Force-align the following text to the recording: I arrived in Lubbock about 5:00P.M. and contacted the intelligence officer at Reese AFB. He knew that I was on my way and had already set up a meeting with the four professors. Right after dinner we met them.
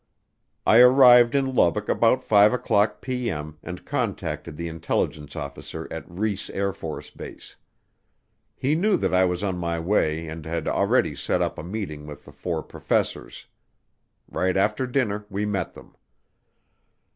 I 0.65 0.79
arrived 0.79 1.35
in 1.35 1.53
Lubbock 1.53 1.87
about 1.87 2.27
5:00P.M. 2.27 3.59
and 3.61 3.85
contacted 3.85 4.55
the 4.55 4.67
intelligence 4.67 5.35
officer 5.35 5.87
at 5.91 6.09
Reese 6.09 6.49
AFB. 6.49 7.55
He 8.55 8.73
knew 8.73 8.97
that 8.97 9.13
I 9.13 9.25
was 9.25 9.43
on 9.43 9.59
my 9.59 9.79
way 9.79 10.27
and 10.27 10.43
had 10.43 10.67
already 10.67 11.13
set 11.15 11.43
up 11.43 11.59
a 11.59 11.63
meeting 11.63 12.07
with 12.07 12.25
the 12.25 12.31
four 12.33 12.63
professors. 12.63 13.45
Right 14.27 14.57
after 14.57 14.87
dinner 14.87 15.27
we 15.29 15.45
met 15.45 15.75
them. 15.75 15.95